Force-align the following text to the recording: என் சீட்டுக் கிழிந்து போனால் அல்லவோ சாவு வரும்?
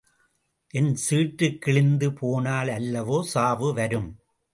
என் 0.73 0.95
சீட்டுக் 0.95 1.61
கிழிந்து 1.61 2.13
போனால் 2.13 2.67
அல்லவோ 2.67 3.21
சாவு 3.21 3.73
வரும்? 3.73 4.09